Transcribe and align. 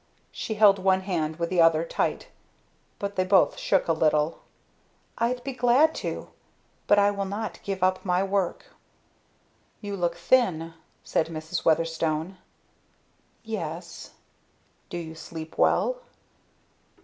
She 0.31 0.55
held 0.55 0.79
one 0.79 1.01
hand 1.01 1.35
with 1.35 1.51
the 1.51 1.61
other, 1.61 1.83
tight, 1.85 2.29
but 2.97 3.15
they 3.17 3.23
both 3.23 3.59
shook 3.59 3.87
a 3.87 3.93
little. 3.93 4.39
"I'd 5.19 5.43
be 5.43 5.53
glad 5.53 5.93
to. 6.01 6.31
But 6.87 6.97
I 6.97 7.11
will 7.11 7.25
not 7.25 7.59
give 7.61 7.83
up 7.83 8.03
my 8.03 8.23
work!" 8.23 8.65
"You 9.79 9.95
look 9.95 10.15
thin," 10.15 10.73
said 11.03 11.27
Mrs. 11.27 11.65
Weatherstone. 11.65 12.39
"Yes" 13.43 14.13
"Do 14.89 14.97
you 14.97 15.13
sleep 15.13 15.55
well?" 15.59 15.97